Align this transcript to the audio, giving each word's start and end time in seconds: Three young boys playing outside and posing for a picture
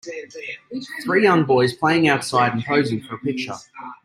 Three 1.05 1.21
young 1.21 1.45
boys 1.45 1.73
playing 1.73 2.07
outside 2.07 2.53
and 2.53 2.65
posing 2.65 3.01
for 3.01 3.13
a 3.17 3.19
picture 3.19 3.53